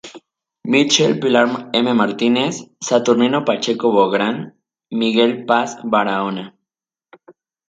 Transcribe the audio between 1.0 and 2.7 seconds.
Pilar M. Martínez,